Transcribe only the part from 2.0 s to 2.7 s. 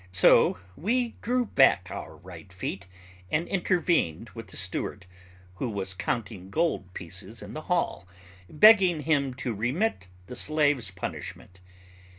right